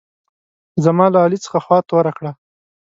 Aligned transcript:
زما 0.83 1.05
له 1.13 1.17
علي 1.23 1.37
څخه 1.45 1.59
خوا 1.65 1.77
توره 1.89 2.11
کړه. 2.17 2.31